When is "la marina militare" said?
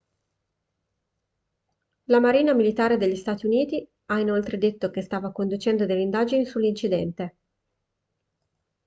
2.05-2.97